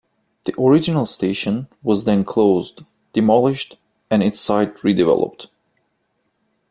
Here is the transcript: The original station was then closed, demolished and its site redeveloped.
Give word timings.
The 0.45 0.59
original 0.59 1.05
station 1.05 1.67
was 1.83 2.05
then 2.05 2.25
closed, 2.25 2.81
demolished 3.13 3.77
and 4.09 4.23
its 4.23 4.39
site 4.39 4.77
redeveloped. 4.77 5.49